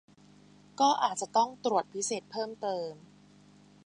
[0.79, 2.91] ก็อาจจะต้องตรวจพิเศษเพิ่มเติม